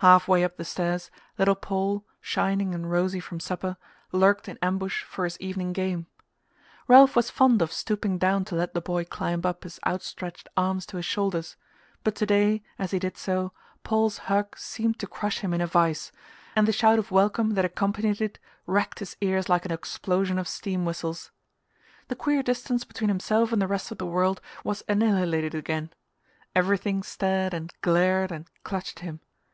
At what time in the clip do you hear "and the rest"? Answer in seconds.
23.54-23.90